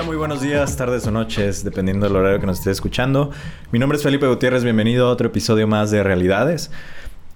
[0.00, 3.32] Hola, muy buenos días, tardes o noches, dependiendo del horario que nos esté escuchando.
[3.70, 6.70] Mi nombre es Felipe Gutiérrez, bienvenido a otro episodio más de Realidades.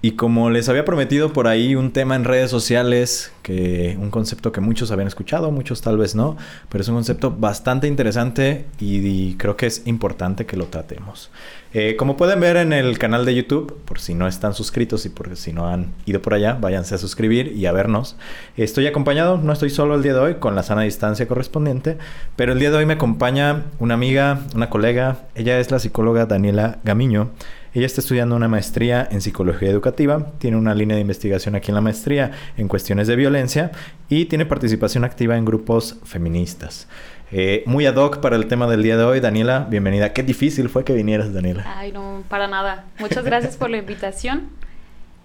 [0.04, 4.52] Y como les había prometido por ahí un tema en redes sociales, que un concepto
[4.52, 6.36] que muchos habían escuchado, muchos tal vez no,
[6.68, 11.30] pero es un concepto bastante interesante y, creo que es importante que lo tratemos.
[11.72, 15.08] Eh, como pueden ver en el canal de YouTube, por si no están suscritos y
[15.08, 18.16] por si no han ido por allá, váyanse a suscribir y a vernos.
[18.58, 21.96] Estoy acompañado, no estoy solo el día de hoy, con la sana distancia correspondiente,
[22.36, 26.26] pero el día de hoy me acompaña una amiga, una colega, ella es la psicóloga
[26.26, 27.30] Daniela Gamiño.
[27.74, 31.74] Ella está estudiando una maestría en psicología educativa, tiene una línea de investigación aquí en
[31.74, 33.72] la maestría en cuestiones de violencia
[34.08, 36.86] y tiene participación activa en grupos feministas.
[37.32, 40.12] Eh, muy ad hoc para el tema del día de hoy, Daniela, bienvenida.
[40.12, 41.64] Qué difícil fue que vinieras, Daniela.
[41.76, 42.84] Ay, no, para nada.
[43.00, 44.50] Muchas gracias por la invitación.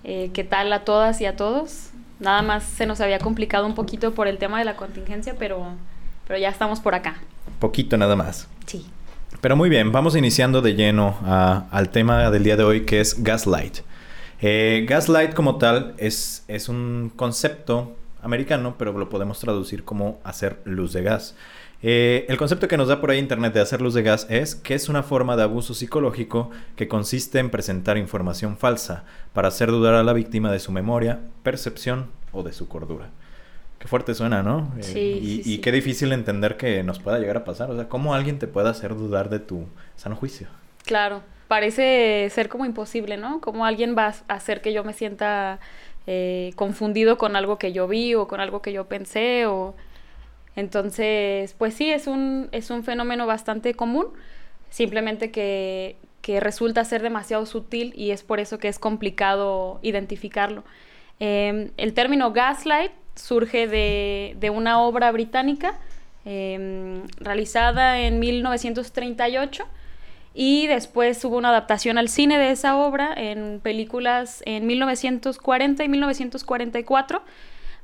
[0.04, 1.92] Eh, ¿Qué tal a todas y a todos?
[2.20, 5.68] Nada más se nos había complicado un poquito por el tema de la contingencia, pero,
[6.28, 7.18] pero ya estamos por acá.
[7.60, 8.48] Poquito nada más.
[8.66, 8.88] Sí.
[9.42, 13.24] Pero muy bien, vamos iniciando de lleno al tema del día de hoy que es
[13.24, 13.80] gaslight.
[14.42, 20.60] Eh, gaslight como tal es, es un concepto americano, pero lo podemos traducir como hacer
[20.66, 21.36] luz de gas.
[21.82, 24.56] Eh, el concepto que nos da por ahí Internet de hacer luz de gas es
[24.56, 29.72] que es una forma de abuso psicológico que consiste en presentar información falsa para hacer
[29.72, 33.12] dudar a la víctima de su memoria, percepción o de su cordura.
[33.80, 34.74] Qué fuerte suena, ¿no?
[34.78, 37.72] Eh, sí, y, qué difícil entender que nos pueda llegar a pasar.
[37.72, 40.48] O sea, ¿cómo alguien te puede hacer dudar de tu sano juicio?
[40.86, 43.40] Claro, parece ser como imposible, ¿no?
[43.40, 45.60] ¿Cómo alguien va a hacer que yo me sienta
[46.08, 49.76] eh, confundido con algo que yo vi o con algo que yo pensé o...
[50.56, 54.08] Entonces, pues sí, es un, es un fenómeno bastante común,
[54.70, 60.66] simplemente que, que resulta ser demasiado sutil y es por eso que es complicado identificarlo.
[61.20, 65.78] Em, el término gaslight surge de, una obra británica
[66.26, 69.66] em, realizada en 1938
[70.34, 75.90] y después hubo una adaptación al cine de esa obra en películas en 1940 y
[75.90, 77.22] 1944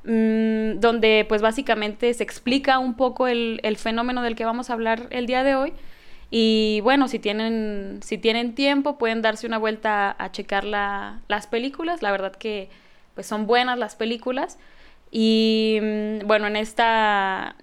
[0.04, 5.08] mm, donde pues básicamente se explica un poco el, fenómeno del que vamos a hablar
[5.10, 5.74] el día de hoy
[6.32, 12.02] y bueno, si tienen, si tienen tiempo pueden darse una vuelta a, checar las películas,
[12.02, 12.70] la verdad que
[13.14, 14.58] pues son buenas las películas.
[15.18, 17.56] Y mm, bueno, en esta,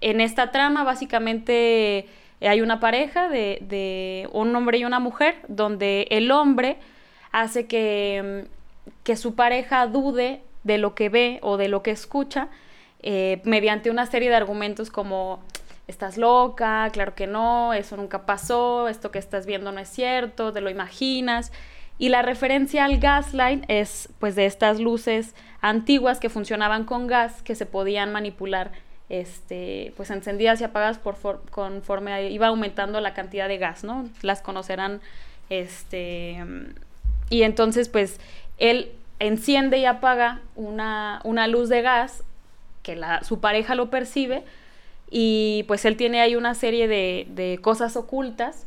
[0.00, 2.08] en esta trama básicamente
[2.40, 6.78] hay una pareja de, de, un hombre y una mujer, donde el hombre
[7.32, 11.90] hace que, mm, que su pareja dude de lo que ve o de lo que
[11.90, 12.48] escucha
[13.02, 15.40] eh, mediante una serie de argumentos como
[15.88, 20.50] estás loca, claro que no, eso nunca pasó, esto que estás viendo no es cierto,
[20.50, 21.52] te lo imaginas.
[21.98, 25.34] Y la referencia al gaslight es pues de estas luces
[25.68, 28.70] antiguas que funcionaban con gas que se podían manipular
[29.08, 31.16] este pues encendidas y apagadas por
[31.50, 34.08] conforme iba aumentando la cantidad de gas, ¿no?
[34.22, 35.00] Las conocerán
[35.50, 36.44] este
[37.30, 38.20] y entonces pues
[38.58, 42.22] él enciende y apaga una, una luz de gas
[42.82, 44.44] que su pareja lo percibe
[45.10, 48.66] y pues él tiene ahí una serie de, de cosas ocultas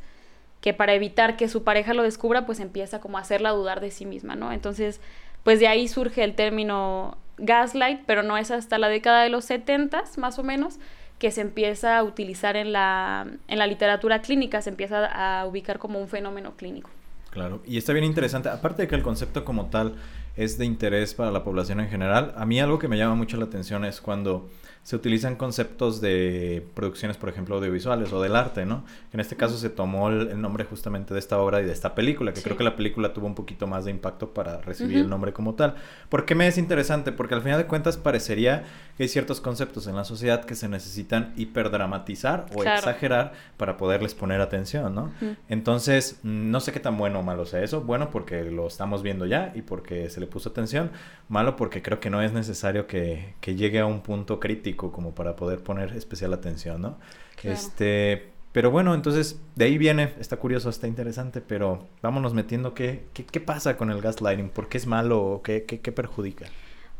[0.62, 3.92] que para evitar que su pareja lo descubra, pues empieza como a hacerla dudar de
[3.92, 4.52] sí misma, ¿no?
[4.52, 5.00] Entonces,
[5.44, 9.46] pues de ahí surge el término gaslight, pero no es hasta la década de los
[9.46, 10.80] 70 más o menos
[11.20, 15.78] que se empieza a utilizar en la, en la literatura clínica, se empieza a ubicar
[15.78, 16.90] como un fenómeno clínico.
[17.30, 19.96] Claro, y está bien interesante, aparte de que el concepto como tal
[20.36, 23.38] es de interés para la población en general, a mí algo que me llama mucho
[23.38, 24.50] la atención es cuando
[24.90, 28.84] se utilizan conceptos de producciones, por ejemplo, audiovisuales o del arte, ¿no?
[29.14, 32.34] En este caso se tomó el, nombre justamente de esta obra y de esta película,
[32.34, 35.32] que creo que la película tuvo un poquito más de impacto para recibir el nombre
[35.32, 35.76] como tal.
[36.10, 37.12] ¿Por qué me es interesante?
[37.12, 38.64] Porque al final de cuentas parecería
[38.98, 44.16] que hay ciertos conceptos en la sociedad que se necesitan hiperdramatizar o exagerar para poderles
[44.16, 45.12] poner atención, ¿no?
[45.50, 47.82] Entonces, no sé qué tan bueno o malo sea eso.
[47.82, 50.90] Bueno, porque lo estamos viendo ya y porque se le puso atención.
[51.28, 55.14] Malo porque creo que no es necesario que, que llegue a un punto crítico como
[55.14, 56.98] para poder poner especial atención, ¿no?
[57.44, 63.06] Este, pero bueno, entonces de ahí viene, está curioso, está interesante, pero vámonos metiendo qué,
[63.14, 66.46] qué, qué pasa con el gaslighting, por qué es malo o qué, qué, qué perjudica.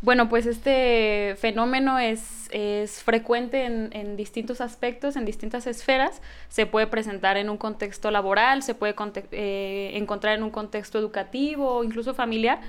[0.02, 6.22] Bueno, pues este fenómeno es, es frecuente en, en, distintos aspectos, en distintas esferas.
[6.48, 8.96] Se puede presentar en un contexto laboral, se puede
[9.32, 12.62] eh, encontrar en un contexto educativo o incluso familiar,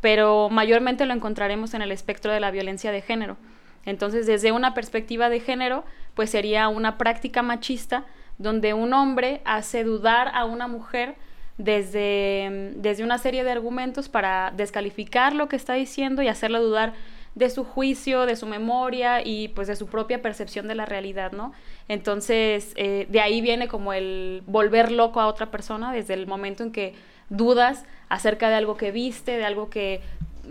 [0.00, 3.36] pero mayormente lo encontraremos en el espectro de la violencia de género.
[3.84, 5.84] Entonces, desde una perspectiva de género,
[6.14, 8.04] pues sería una práctica machista
[8.38, 11.14] donde un hombre hace dudar a una mujer
[11.58, 16.94] desde, desde una serie de argumentos para descalificar lo que está diciendo y hacerla dudar
[17.34, 21.32] de su juicio, de su memoria y pues de su propia percepción de la realidad,
[21.32, 21.52] ¿no?
[21.88, 26.62] Entonces, eh, de ahí viene como el volver loco a otra persona desde el momento
[26.62, 26.94] en que
[27.30, 30.02] dudas acerca de algo que viste, de algo que,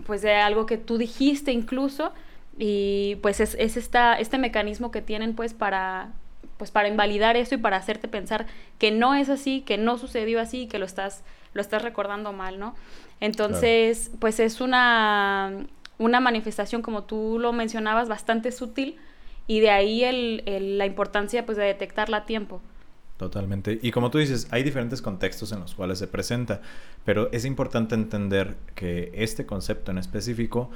[0.06, 2.12] pues de algo que tú dijiste incluso,
[2.58, 6.12] y pues es, es esta, este mecanismo que tienen pues para,
[6.58, 8.46] pues para invalidar eso y para hacerte pensar
[8.78, 12.58] que no es así, que no sucedió así, que lo estás, lo estás recordando mal,
[12.58, 12.74] ¿no?
[13.20, 15.66] Entonces, pues es una,
[15.98, 18.96] una manifestación, como tú lo mencionabas, bastante sutil
[19.46, 20.42] y de ahí el,
[20.78, 22.60] la importancia pues de detectarla a tiempo.
[23.16, 23.78] Totalmente.
[23.80, 26.60] Y como tú dices, hay diferentes contextos en los cuales se presenta,
[27.04, 30.70] pero es importante entender que este concepto en específico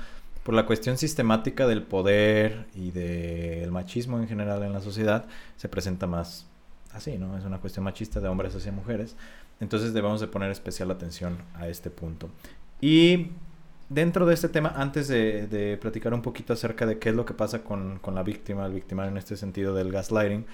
[0.47, 5.25] por la cuestión sistemática del poder y del machismo en general en la sociedad,
[5.57, 6.47] se presenta más
[6.93, 7.37] así, ¿no?
[7.37, 9.17] Es una cuestión machista de hombres hacia mujeres.
[9.59, 12.31] Entonces debemos de poner especial atención a este punto.
[12.81, 13.33] Y
[13.89, 17.35] dentro de este tema, antes de, platicar un poquito acerca de qué es lo que
[17.35, 20.47] pasa con, con la víctima, el victimario en este sentido del gaslighting,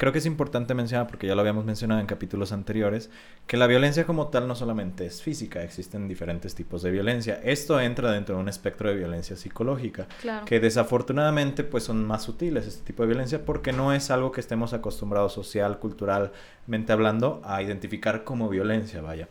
[0.00, 3.10] Creo que es importante mencionar, porque ya lo habíamos mencionado en capítulos anteriores,
[3.46, 7.38] que la violencia como tal no solamente es física, existen diferentes tipos de violencia.
[7.44, 10.06] Esto entra dentro de un espectro de violencia psicológica,
[10.46, 14.40] que desafortunadamente pues son más sutiles este tipo de violencia porque no es algo que
[14.40, 19.28] estemos acostumbrados social, culturalmente hablando a identificar como violencia, vaya.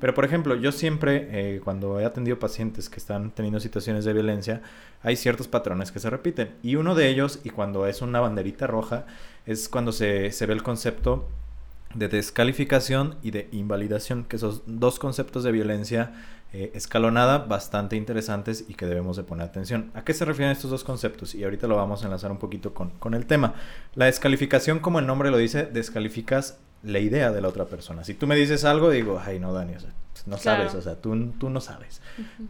[0.00, 4.12] Pero por ejemplo, yo siempre eh, cuando he atendido pacientes que están teniendo situaciones de
[4.12, 4.62] violencia,
[5.02, 6.50] hay ciertos patrones que se repiten.
[6.62, 9.06] Y uno de ellos, y cuando es una banderita roja,
[9.46, 11.28] es cuando se, ve el concepto
[11.94, 16.12] de descalificación y de invalidación, que son dos conceptos de violencia
[16.52, 19.90] eh, escalonada bastante interesantes y que debemos de poner atención.
[19.94, 21.34] ¿A qué se refieren estos dos conceptos?
[21.34, 23.54] Y ahorita lo vamos a enlazar un poquito con, con el tema.
[23.94, 28.04] La descalificación, como el nombre lo dice, descalificas la idea de la otra persona.
[28.04, 31.32] Si tú me dices algo, digo, ay, no, Dani, pues, no sabes, o sea, tú,
[31.38, 32.00] tú no sabes.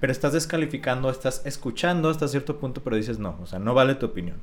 [0.00, 3.94] Pero estás descalificando, estás escuchando hasta cierto punto, pero dices, no, o sea, no vale
[3.94, 4.40] tu opinión.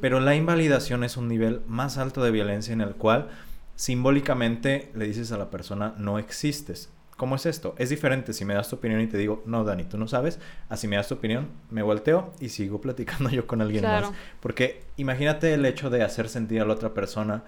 [0.00, 3.28] Pero la invalidación es un nivel más alto de violencia en el cual
[3.74, 6.90] simbólicamente le dices a la persona, no existes.
[7.16, 7.74] ¿Cómo es esto?
[7.78, 10.40] Es diferente si me das tu opinión y te digo, no, Dani, tú no sabes.
[10.68, 14.10] Así me das tu opinión, me volteo y sigo platicando yo con alguien más.
[14.40, 17.44] Porque imagínate el hecho de hacer sentir a la otra persona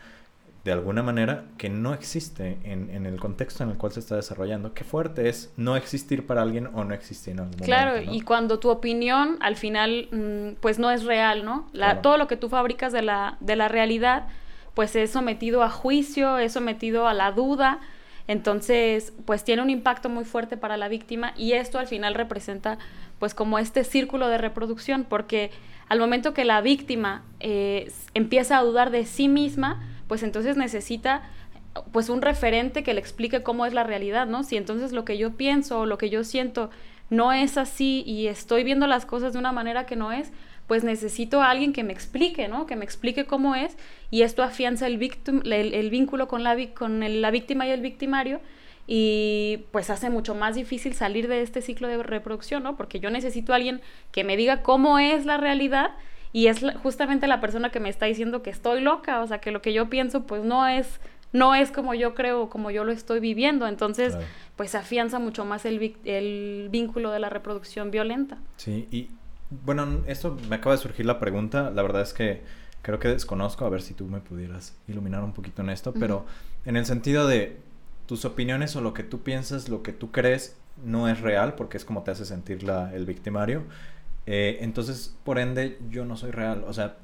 [0.64, 4.72] de alguna manera que no existe en, el contexto en el cual se está desarrollando.
[4.72, 8.04] Qué fuerte es no existir para alguien o no existir en algún claro, momento.
[8.04, 11.68] Claro, y cuando tu opinión al final mm, pues no es real, ¿no?
[11.72, 14.26] La, Todo lo que tú fabricas de la, de la realidad
[14.72, 17.80] pues es sometido a juicio, es sometido a la duda.
[18.26, 22.78] Entonces, pues tiene un impacto muy fuerte para la víctima y esto al final representa
[23.18, 25.50] pues como este círculo de reproducción, porque
[25.88, 31.22] al momento que la víctima eh, empieza a dudar de sí misma, pues entonces necesita
[31.92, 34.44] pues un referente que le explique cómo es la realidad, ¿no?
[34.44, 36.70] Si entonces lo que yo pienso o lo que yo siento
[37.10, 40.32] no es así y estoy viendo las cosas de una manera que no es,
[40.66, 42.66] pues necesito a alguien que me explique, ¿no?
[42.66, 43.76] Que me explique cómo es
[44.10, 45.00] y esto afianza el,
[45.52, 48.40] el, vínculo con, la, con la víctima y el victimario
[48.86, 52.76] y pues hace mucho más difícil salir de este ciclo de reproducción, ¿no?
[52.76, 53.80] Porque yo necesito a alguien
[54.12, 55.92] que me diga cómo es la realidad
[56.34, 59.52] y es justamente la persona que me está diciendo que estoy loca, o sea, que
[59.52, 61.00] lo que yo pienso pues no es
[61.32, 64.16] no es como yo creo, como yo lo estoy viviendo, entonces
[64.56, 68.38] pues afianza mucho más el, el vínculo de la reproducción violenta.
[68.56, 69.10] Sí, y
[69.64, 72.42] bueno, esto me acaba de surgir la pregunta, la verdad es que
[72.82, 76.26] creo que desconozco, a ver si tú me pudieras iluminar un poquito en esto, pero
[76.64, 77.58] en el sentido de
[78.06, 81.76] tus opiniones o lo que tú piensas, lo que tú crees, no es real, porque
[81.76, 83.62] es como te hace sentir la, el victimario,
[84.26, 86.64] eh, entonces, por ende, yo no soy real.
[86.66, 86.96] O sea,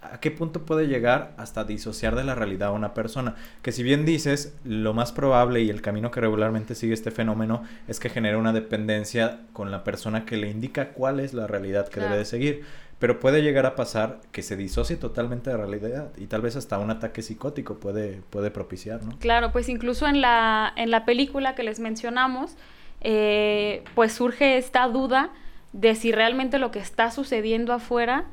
[0.00, 3.34] ¿a qué punto puede llegar hasta disociar de la realidad a una persona?
[3.62, 7.62] Que si bien dices, lo más probable y el camino que regularmente sigue este fenómeno
[7.88, 11.88] es que genera una dependencia con la persona que le indica cuál es la realidad
[11.88, 12.64] que debe de seguir.
[13.00, 16.56] Pero puede llegar a pasar que se disocie totalmente de la realidad y tal vez
[16.56, 19.16] hasta un ataque psicótico puede, puede propiciar, ¿no?
[19.20, 22.56] Claro, pues incluso en la, en la película que les mencionamos,
[23.00, 25.30] eh, pues surge esta duda
[25.72, 28.24] de si realmente lo que está sucediendo afuera,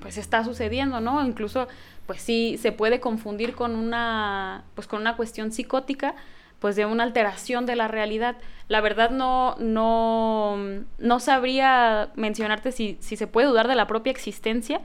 [0.00, 1.24] pues está sucediendo, ¿no?
[1.24, 1.68] Incluso,
[2.06, 6.14] pues sí, se puede confundir con una, pues con una cuestión psicótica,
[6.58, 8.36] pues de una alteración de la realidad.
[8.68, 10.56] La verdad no, no,
[10.98, 14.80] no sabría mencionarte si, si se puede dudar de la propia existencia,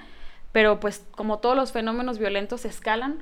[0.51, 3.19] pero pues como todos los fenómenos violentos escalan,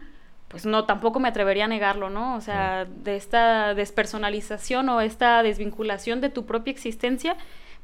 [0.48, 2.36] pues no, tampoco me atrevería a negarlo, ¿no?
[2.36, 7.38] O sea, de esta despersonalización o esta desvinculación de tu propia existencia,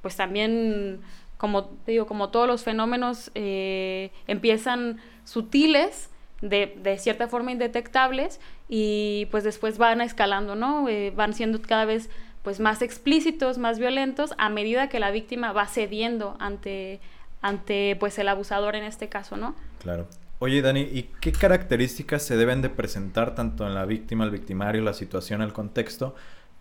[0.05, 1.01] pues también,
[1.35, 6.11] como te digo, como todos los fenómenos eh, empiezan sutiles,
[6.43, 10.87] de, de, cierta forma indetectables, y pues después van escalando, ¿no?
[10.89, 12.11] Eh, van siendo cada vez
[12.43, 16.99] pues más explícitos, más violentos, a medida que la víctima va cediendo ante,
[17.41, 19.55] ante pues el abusador en este caso, ¿no?
[19.79, 20.07] Claro.
[20.37, 24.83] Oye, Dani, ¿y qué características se deben de presentar tanto en la víctima, el victimario,
[24.83, 26.13] la situación, el contexto,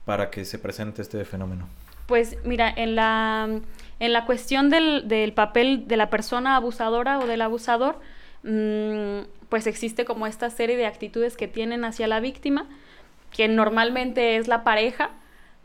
[0.06, 1.68] para que se presente este fenómeno?
[2.06, 3.48] Pues mira, en la,
[4.00, 7.98] en la cuestión del, del papel de la persona abusadora o del abusador,
[8.42, 12.66] mmm, pues existe como esta serie de actitudes que tienen hacia la víctima,
[13.30, 15.10] que normalmente es la pareja,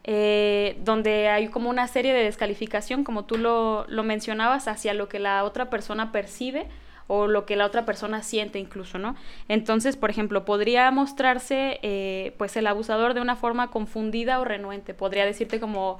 [0.06, 5.10] eh, donde hay como una serie de descalificación, como tú lo, lo mencionabas, hacia lo
[5.10, 6.68] que la otra persona percibe
[7.08, 9.16] o lo que la otra persona siente incluso, ¿no?
[9.48, 14.94] Entonces, por ejemplo, podría mostrarse eh, pues el abusador de una forma confundida o renuente,
[14.94, 15.98] podría decirte como,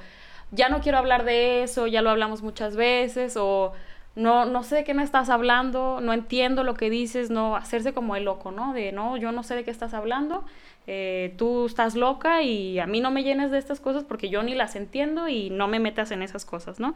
[0.52, 3.74] ya no quiero hablar de eso, ya lo hablamos muchas veces, o
[4.16, 7.94] no, no sé de qué me estás hablando, no entiendo lo que dices, no, hacerse
[7.94, 8.74] como el loco, ¿no?
[8.74, 10.44] De, no, yo no sé de qué estás hablando,
[10.88, 14.44] eh, tú estás loca y a mí no me llenes de estas cosas porque yo
[14.44, 16.94] ni las entiendo y no me metas en esas cosas, ¿no?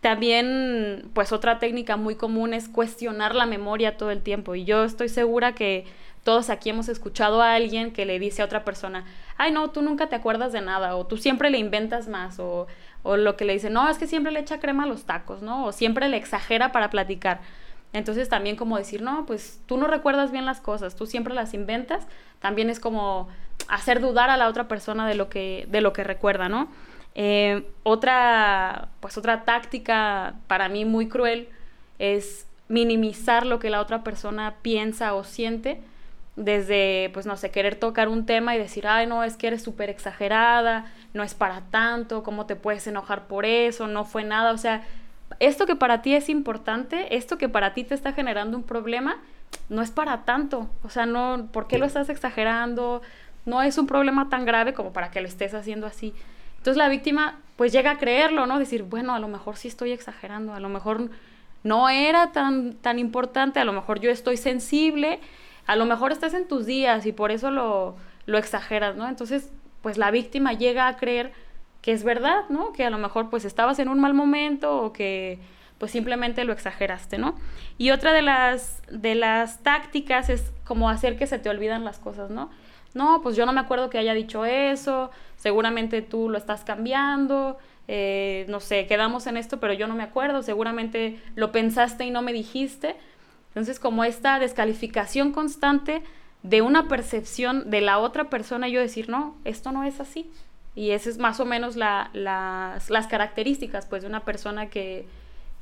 [0.00, 4.54] También, pues otra técnica muy común es cuestionar la memoria todo el tiempo.
[4.54, 5.84] Y yo estoy segura que
[6.26, 9.04] todos aquí hemos escuchado a alguien que le dice a otra persona,
[9.36, 12.66] ay no, tú nunca te acuerdas de nada, o tú siempre le inventas más, o,
[13.04, 15.40] o lo que le dice, no, es que siempre le echa crema a los tacos,
[15.40, 15.66] ¿no?
[15.66, 17.42] O siempre le exagera para platicar.
[17.92, 21.54] Entonces también como decir, no, pues tú no recuerdas bien las cosas, tú siempre las
[21.54, 22.08] inventas,
[22.40, 23.28] también es como
[23.68, 26.66] hacer dudar a la otra persona de lo que, de lo que recuerda, ¿no?
[27.14, 31.50] Eh, otra, pues otra táctica para mí muy cruel
[32.00, 35.80] es minimizar lo que la otra persona piensa o siente
[36.36, 39.62] desde, pues no sé, querer tocar un tema y decir, ay, no, es que eres
[39.62, 43.86] súper exagerada, no es para tanto, ¿cómo te puedes enojar por eso?
[43.86, 44.84] No fue nada, o sea,
[45.40, 49.16] esto que para ti es importante, esto que para ti te está generando un problema,
[49.68, 53.00] no es para tanto, o sea, no, ¿por qué lo estás exagerando?
[53.46, 56.14] No es un problema tan grave como para que lo estés haciendo así.
[56.58, 58.58] Entonces la víctima pues llega a creerlo, ¿no?
[58.58, 61.10] Decir, bueno, a lo mejor sí estoy exagerando, a lo mejor
[61.62, 65.20] no era tan, tan importante, a lo mejor yo estoy sensible,
[65.66, 67.96] a lo mejor estás en tus días y por eso lo,
[68.26, 69.08] lo exageras, ¿no?
[69.08, 69.50] Entonces,
[69.82, 71.32] pues la víctima llega a creer
[71.82, 72.72] que es verdad, ¿no?
[72.72, 75.38] Que a lo mejor pues estabas en un mal momento o que
[75.78, 77.36] pues simplemente lo exageraste, ¿no?
[77.78, 81.98] Y otra de las, de las tácticas es como hacer que se te olvidan las
[81.98, 82.50] cosas, ¿no?
[82.94, 87.58] No, pues yo no me acuerdo que haya dicho eso, seguramente tú lo estás cambiando,
[87.88, 92.10] eh, no sé, quedamos en esto, pero yo no me acuerdo, seguramente lo pensaste y
[92.10, 92.96] no me dijiste.
[93.56, 96.02] Entonces, como esta descalificación constante
[96.42, 100.30] de una percepción de la otra persona, yo decir, no, esto no es así.
[100.74, 105.06] Y esa es más o menos la, las, características pues, de una persona que,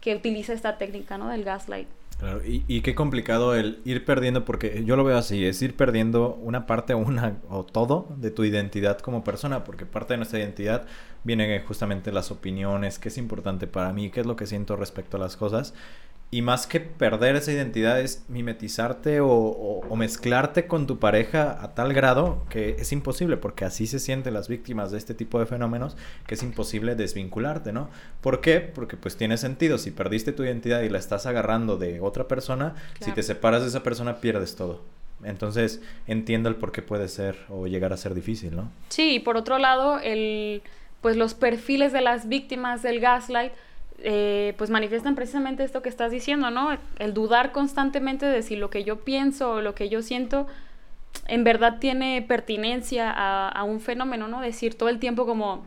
[0.00, 1.28] que utiliza esta técnica ¿no?
[1.28, 1.86] del gaslight.
[2.18, 6.34] Claro, y, qué complicado el ir perdiendo, porque yo lo veo así, es ir perdiendo
[6.42, 10.86] una parte una, o todo de tu identidad como persona, porque parte de nuestra identidad
[11.22, 15.16] vienen justamente las opiniones, qué es importante para mí, qué es lo que siento respecto
[15.16, 15.74] a las cosas,
[16.30, 21.94] y más que perder esa identidad es mimetizarte o, mezclarte con tu pareja a tal
[21.94, 25.96] grado que es imposible, porque así se sienten las víctimas de este tipo de fenómenos,
[26.26, 27.88] que es imposible desvincularte, ¿no?
[28.20, 28.58] ¿Por qué?
[28.58, 32.74] Porque pues tiene sentido, si perdiste tu identidad y la estás agarrando de otra persona,
[33.00, 34.82] si te separas de esa persona pierdes todo.
[35.22, 38.72] Entonces entiendo el por qué puede ser o llegar a ser difícil, ¿no?
[38.88, 40.62] Sí, y por otro lado, el,
[41.00, 43.52] pues los perfiles de las víctimas del gaslight
[44.06, 46.76] eh, pues manifiestan precisamente esto que estás diciendo, ¿no?
[46.98, 50.46] El dudar constantemente de si lo que yo pienso o lo que yo siento
[51.26, 54.42] en verdad tiene pertinencia a, un fenómeno, ¿no?
[54.42, 55.62] Decir todo el tiempo como,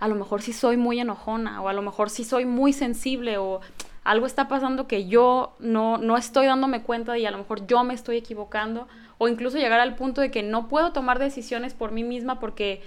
[0.00, 3.38] a lo mejor sí soy muy enojona o a lo mejor sí soy muy sensible
[3.38, 3.60] o
[4.02, 7.84] algo está pasando que yo no, no estoy dándome cuenta y a lo mejor yo
[7.84, 11.92] me estoy equivocando o incluso llegar al punto de que no puedo tomar decisiones por
[11.92, 12.82] mí misma porque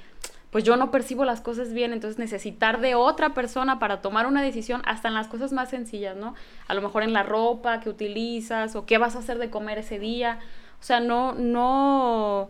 [0.51, 4.41] pues yo no percibo las cosas bien, entonces necesitar de otra persona para tomar una
[4.41, 6.36] decisión hasta en las cosas más sencillas, ¿no?
[6.67, 9.77] A lo mejor en la ropa que utilizas o qué vas a hacer de comer
[9.77, 10.39] ese día.
[10.79, 12.50] O sea, no, no,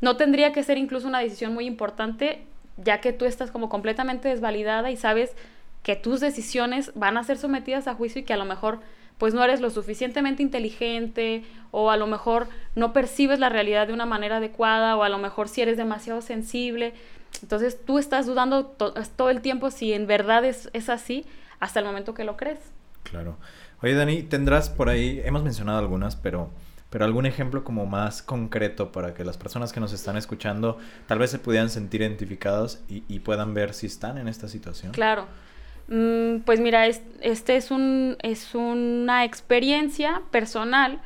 [0.00, 2.46] no tendría que ser incluso una decisión muy importante,
[2.78, 5.36] ya que tú estás como completamente desvalidada y sabes
[5.82, 8.80] que tus decisiones van a ser sometidas a juicio y que a lo mejor
[9.18, 13.92] pues no eres lo suficientemente inteligente o a lo mejor no percibes la realidad de
[13.92, 16.92] una manera adecuada o a lo mejor si eres demasiado sensible.
[17.42, 21.26] Entonces tú estás dudando todo el tiempo si en verdad es, es así
[21.60, 22.58] hasta el momento que lo crees.
[23.02, 23.36] Claro.
[23.82, 26.50] Oye, Dani, tendrás por ahí, hemos mencionado algunas, pero,
[26.90, 31.18] pero algún ejemplo como más concreto para que las personas que nos están escuchando tal
[31.18, 34.92] vez se pudieran sentir identificados y, puedan ver si están en esta situación.
[34.92, 35.26] Claro.
[35.88, 41.00] Mm, pues mira, este es, un, es una experiencia personal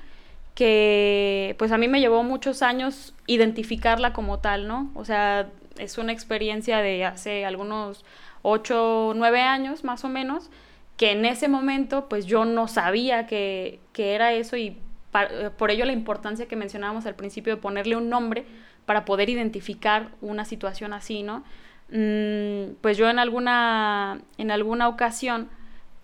[0.54, 4.90] que pues a mí me llevó muchos años identificarla como tal, ¿no?
[4.94, 8.04] O sea, es una experiencia de hace algunos
[8.42, 10.50] 8, 9 años más o menos,
[10.96, 14.76] que en ese momento pues yo no sabía que, era eso y
[15.14, 18.44] eh, por ello la importancia que mencionábamos al principio de ponerle un nombre
[18.86, 21.44] para poder identificar una situación así, ¿no?
[21.90, 25.48] Mm, pues yo en alguna, en alguna ocasión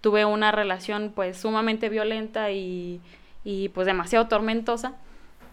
[0.00, 3.00] tuve una relación pues sumamente violenta y,
[3.74, 4.94] pues demasiado tormentosa.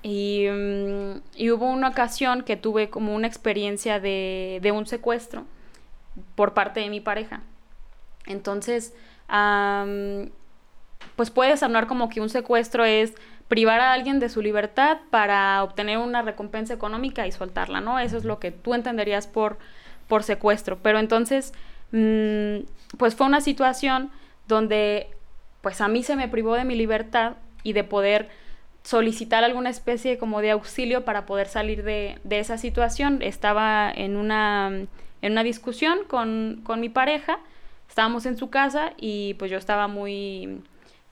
[0.04, 5.46] Y, mm, y, hubo una ocasión que tuve como una experiencia de, de un secuestro
[6.36, 7.42] por parte de mi pareja.
[8.26, 8.94] Entonces,
[11.16, 13.14] pues puede sonar como que un secuestro es
[13.48, 18.00] privar a alguien de su libertad para obtener una recompensa económica y soltarla, ¿no?
[18.00, 19.58] Eso es lo que tú entenderías por,
[20.08, 20.80] por secuestro.
[20.82, 21.54] Pero entonces,
[21.92, 22.66] mm,
[22.98, 24.12] pues fue una situación
[24.48, 25.08] donde
[25.62, 27.34] pues a mí se me privó de mi libertad
[27.64, 28.30] y de poder
[28.84, 33.22] solicitar alguna especie como de auxilio para poder salir de, de esa situación.
[33.22, 34.88] Estaba en una
[35.24, 37.40] en una discusión con, mi pareja,
[37.88, 40.62] estábamos en su casa y pues yo estaba muy,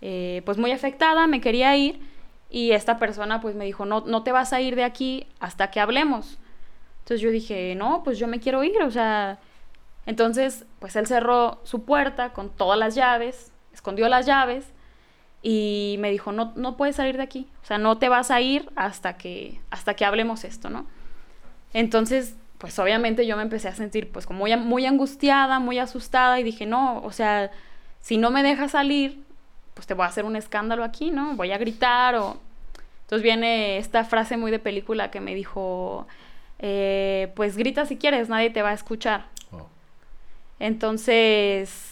[0.02, 2.02] eh, pues muy afectada, me quería ir
[2.50, 5.72] y esta persona pues me dijo, no, no te vas a ir de aquí hasta
[5.72, 6.40] que hablemos.
[7.00, 9.40] Entonces yo dije, no, pues yo me quiero ir, o sea,
[10.06, 14.66] entonces pues él cerró su puerta con todas las llaves, escondió las llaves
[15.42, 18.42] y me dijo, no, no puedes salir de aquí, o sea, no te vas a
[18.42, 20.86] ir hasta que, hasta que hablemos esto, ¿no?
[21.74, 26.40] Entonces pues obviamente yo me empecé a sentir pues como muy, muy angustiada, muy asustada
[26.40, 27.50] y dije, no, o sea,
[28.02, 29.24] si no me dejas salir,
[29.74, 31.36] pues te voy a hacer un escándalo aquí, ¿no?
[31.36, 32.38] Voy a gritar o...
[33.02, 36.06] Entonces viene esta frase muy de película que me dijo,
[36.60, 39.26] eh, pues grita si quieres, nadie te va a escuchar.
[40.60, 41.91] Entonces,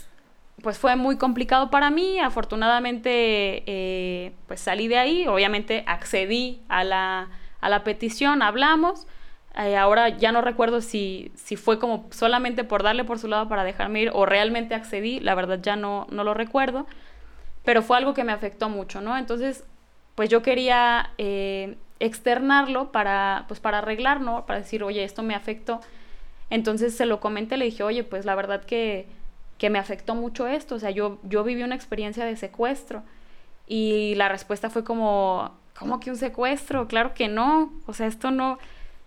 [0.62, 6.84] pues fue muy complicado para mí, afortunadamente eh, pues salí de ahí, obviamente accedí a
[6.84, 7.30] la,
[7.62, 9.08] a la petición, hablamos
[9.56, 13.50] eh, ahora ya no recuerdo si, si fue como solamente por darle por su lado
[13.50, 16.86] para dejarme ir o realmente accedí, la verdad ya no, no lo recuerdo,
[17.66, 19.18] pero fue algo que me afectó mucho, ¿no?
[19.18, 19.66] Entonces,
[20.16, 24.46] pues yo quería eh, externarlo para, pues para arreglar, ¿no?
[24.46, 25.82] Para decir, oye, esto me afectó.
[26.50, 29.08] Entonces se lo comenté, le dije, oye, pues la verdad que,
[29.60, 33.04] que me afectó mucho esto, o sea, yo, yo viví una experiencia de secuestro
[33.68, 36.88] y la respuesta fue como, ¿cómo que un secuestro?
[36.88, 38.58] Claro que no, o sea, esto no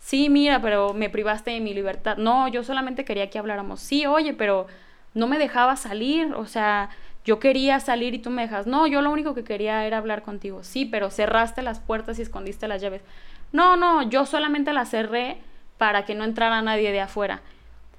[0.02, 2.16] sí, mira, pero me privaste de mi libertad.
[2.18, 3.80] No, yo solamente quería que habláramos.
[3.80, 4.66] Sí, oye, pero
[5.14, 6.90] no me dejaba salir, o sea,
[7.24, 8.66] yo quería salir y tú me dejas.
[8.66, 10.64] No, yo lo único que quería era hablar contigo.
[10.64, 13.02] Sí, pero cerraste las puertas y escondiste las llaves.
[13.52, 15.38] No, no, yo solamente las cerré
[15.78, 17.42] para que no entrara nadie de afuera.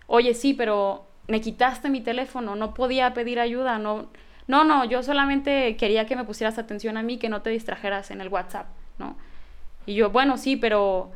[0.08, 4.08] Oye, sí, pero me quitaste mi teléfono, no podía pedir ayuda, no.
[4.46, 8.12] No, no, yo solamente quería que me pusieras atención a mí, que no te distrajeras
[8.12, 9.16] en el WhatsApp, ¿no?
[9.86, 11.12] Y yo, bueno, sí, pero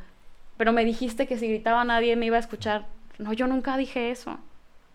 [0.57, 2.87] pero me dijiste que si gritaba nadie me iba a escuchar.
[3.19, 4.37] No, yo nunca dije eso.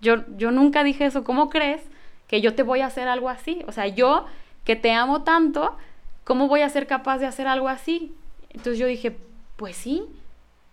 [0.01, 1.25] Yo, yo nunca dije eso.
[1.25, 1.83] ¿Cómo crees
[2.27, 3.63] que yo te voy a hacer algo así?
[3.69, 4.27] O sea, yo
[4.65, 5.77] que te amo tanto,
[6.25, 8.13] ¿cómo voy a ser capaz de hacer algo así?
[8.51, 9.17] Entonces yo dije,
[9.57, 10.03] pues sí,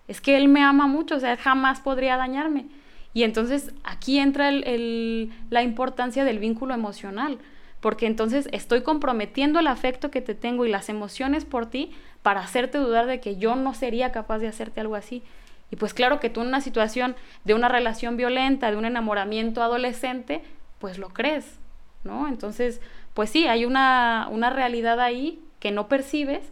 [0.07, 2.65] es que él me ama mucho, o sea, jamás podría dañarme.
[3.13, 7.39] Y entonces aquí entra el, la importancia del vínculo emocional,
[7.79, 11.91] porque entonces estoy comprometiendo el afecto que te tengo y las emociones por ti
[12.21, 15.23] para hacerte dudar de que yo no sería capaz de hacerte algo así.
[15.71, 19.61] Y pues claro que tú en una situación de una relación violenta, de un enamoramiento
[19.61, 20.41] adolescente,
[20.79, 21.59] pues lo crees,
[22.03, 22.27] ¿no?
[22.27, 22.81] Entonces,
[23.13, 26.51] pues sí, hay una, una realidad ahí que no percibes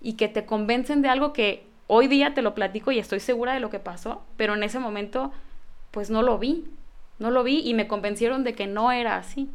[0.00, 3.54] y que te convencen de algo que hoy día te lo platico y estoy segura
[3.54, 5.32] de lo que pasó, pero en ese momento
[5.94, 6.64] pues no lo vi,
[7.20, 9.48] no lo vi y me convencieron de que no era así.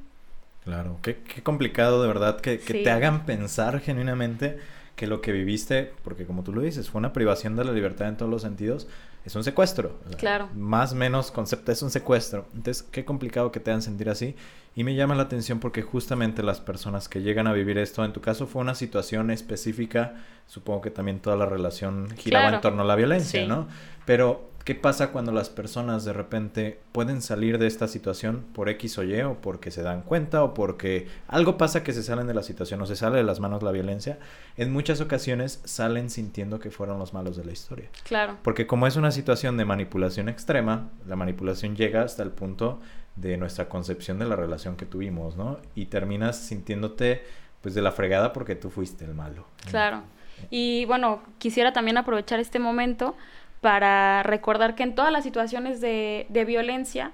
[0.63, 4.58] Claro, qué, qué complicado de verdad que, que te hagan pensar genuinamente
[4.95, 8.08] que lo que viviste, porque como tú lo dices, fue una privación de la libertad
[8.08, 8.88] en todos los sentidos,
[9.25, 9.99] es un secuestro.
[10.17, 10.49] claro.
[10.56, 12.45] Más o menos concepto es un secuestro.
[12.56, 14.36] Entonces, qué complicado que te hagan sentir así.
[14.75, 18.13] Y me llama la atención porque justamente las personas que llegan a vivir esto, en
[18.13, 20.15] tu caso fue una situación específica,
[20.47, 23.67] supongo que también toda la relación giraba en torno a la violencia, ¿no?
[24.06, 28.99] Pero ¿Qué pasa cuando las personas de repente pueden salir de esta situación por X
[28.99, 32.36] o Y o porque se dan cuenta o porque algo pasa que se salen de
[32.36, 34.19] la situación o se sale de las manos la violencia?
[34.58, 37.89] En muchas ocasiones salen sintiendo que fueron los malos de la historia.
[38.03, 38.38] Claro.
[38.43, 42.79] Porque como es una situación de manipulación extrema, la manipulación llega hasta el punto
[43.15, 45.58] de nuestra concepción de la relación que tuvimos, ¿no?
[45.73, 47.23] Y terminas sintiéndote
[47.62, 49.47] pues de la fregada porque tú fuiste el malo.
[49.67, 50.03] Claro.
[50.49, 53.15] Y bueno, quisiera también aprovechar este momento
[53.61, 57.11] para recordar que en todas las situaciones de, de violencia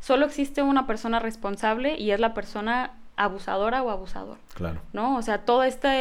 [0.00, 4.38] solo existe una persona responsable y es la persona abusadora o abusador.
[4.54, 4.80] Claro.
[4.92, 5.16] ¿No?
[5.16, 5.92] O sea, toda esta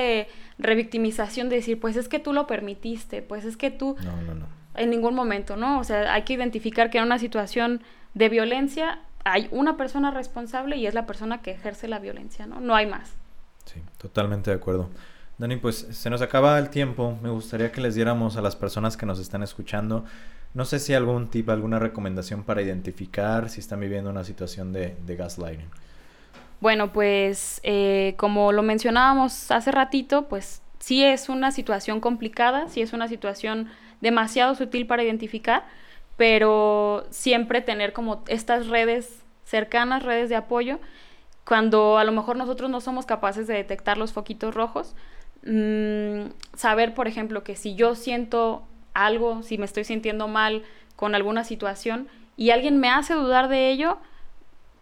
[0.57, 3.95] revictimización de decir, pues es que tú lo permitiste, pues es que tú...
[4.03, 4.47] No, no, no.
[4.75, 5.79] En ningún momento, ¿no?
[5.79, 7.81] O sea, hay que identificar que en una situación
[8.13, 12.59] de violencia hay una persona responsable y es la persona que ejerce la violencia, ¿no?
[12.59, 13.13] No hay más.
[13.63, 14.89] Sí, totalmente de acuerdo.
[15.37, 17.17] Dani, pues se nos acaba el tiempo.
[17.21, 20.05] Me gustaría que les diéramos a las personas que nos están escuchando,
[20.53, 24.95] no sé si algún tip, alguna recomendación para identificar si están viviendo una situación de,
[25.05, 25.69] gaslighting.
[26.61, 32.81] Bueno, pues eh, como lo mencionábamos hace ratito, pues sí es una situación complicada, sí
[32.81, 33.69] es una situación
[33.99, 35.65] demasiado sutil para identificar,
[36.15, 40.79] pero siempre tener como estas redes cercanas, redes de apoyo,
[41.43, 44.95] cuando a lo mejor nosotros no somos capaces de detectar los foquitos rojos,
[45.45, 50.63] Mm, saber, por ejemplo, que si yo siento algo, si me estoy sintiendo mal
[50.95, 53.99] con alguna situación y alguien me hace dudar de ello,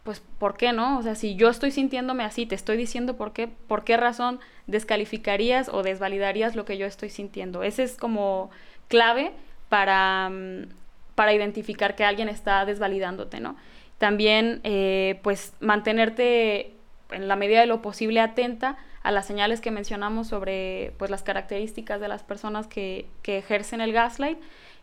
[0.04, 0.98] pues ¿por qué no?
[1.00, 4.40] O sea, si yo estoy sintiéndome así, te estoy diciendo por qué, por qué razón
[4.68, 7.64] descalificarías o desvalidarías lo que yo estoy sintiendo.
[7.64, 8.50] Ese es como
[8.88, 9.32] clave
[9.70, 10.68] para, mm,
[11.16, 13.56] para identificar que alguien está desvalidándote, ¿no?
[13.98, 16.74] También, eh, pues, mantenerte
[17.12, 21.24] en la medida de lo posible atenta a las señales que mencionamos sobre pues las
[21.24, 24.38] características de las personas que, que ejercen el gaslight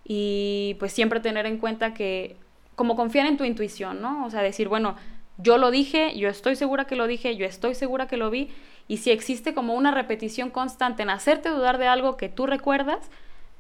[0.05, 2.37] y pues siempre tener en cuenta que
[2.75, 4.25] como confiar en tu intuición, ¿no?
[4.25, 4.97] O sea, decir, bueno,
[5.39, 8.51] yo lo dije, yo estoy segura que lo dije, yo estoy segura que lo vi
[8.89, 12.99] y si existe como una repetición constante en hacerte dudar de algo que tú recuerdas,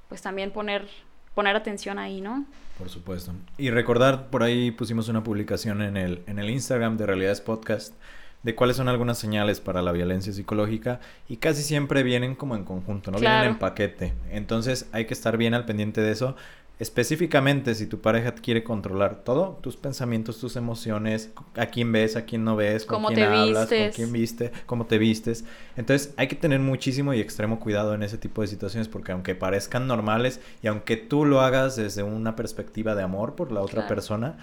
[0.09, 0.88] pues también poner
[1.35, 2.44] poner atención ahí, ¿no?
[2.79, 3.33] Por supuesto.
[3.57, 7.94] Y recordar, por ahí pusimos una publicación en el, en el Instagram de Realidades Podcast
[8.42, 12.64] de cuáles son algunas señales para la violencia psicológica y casi siempre vienen como en
[12.64, 14.14] conjunto, no vienen en paquete.
[14.31, 16.37] Entonces hay que estar bien al pendiente de eso.
[16.79, 22.24] Específicamente si tu pareja quiere controlar todo, tus pensamientos, tus emociones, a quién ves, a
[22.24, 25.44] quién no ves, con quién hablas, con quién viste, cómo te vistes.
[25.76, 29.35] Entonces hay que tener muchísimo y extremo cuidado en ese tipo de situaciones porque aunque
[29.35, 33.87] parezcan normales y aunque tú lo hagas desde una perspectiva de amor por la otra
[33.87, 34.38] persona,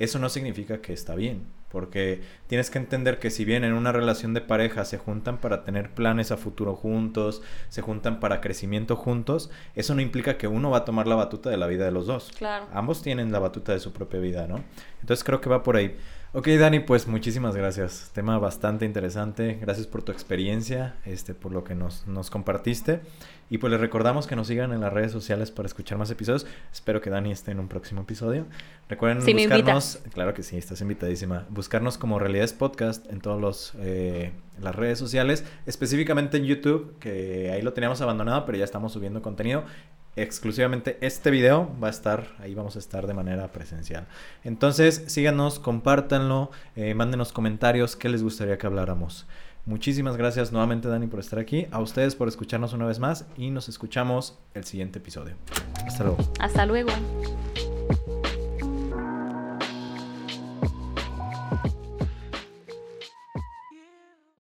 [0.00, 1.46] eso no significa que está bien.
[1.70, 5.62] Porque tienes que entender que si bien en una relación de pareja se juntan para
[5.62, 10.70] tener planes a futuro juntos, se juntan para crecimiento juntos, eso no implica que uno
[10.70, 12.32] va a tomar la batuta de la vida de los dos.
[12.36, 12.66] Claro.
[12.72, 14.64] Ambos tienen la batuta de su propia vida, ¿no?
[15.00, 15.96] Entonces creo que va por ahí.
[16.32, 18.12] Ok, Dani, pues muchísimas gracias.
[18.14, 19.58] Tema bastante interesante.
[19.60, 23.00] Gracias por tu experiencia, este, por lo que nos, nos compartiste.
[23.48, 26.46] Y pues les recordamos que nos sigan en las redes sociales para escuchar más episodios.
[26.72, 28.46] Espero que Dani esté en un próximo episodio.
[28.88, 31.46] Recuerden buscarnos, claro que sí, estás invitadísima.
[31.50, 37.60] Buscarnos como Realidades Podcast en todas eh, las redes sociales, específicamente en YouTube, que ahí
[37.60, 39.64] lo teníamos abandonado, pero ya estamos subiendo contenido
[40.16, 44.06] exclusivamente este video va a estar, ahí vamos a estar de manera presencial.
[44.44, 49.26] Entonces, síganos, compártanlo, eh, mándenos comentarios, qué les gustaría que habláramos.
[49.66, 53.50] Muchísimas gracias nuevamente Dani por estar aquí, a ustedes por escucharnos una vez más y
[53.50, 55.34] nos escuchamos el siguiente episodio.
[55.86, 56.18] Hasta luego.
[56.38, 56.90] Hasta luego.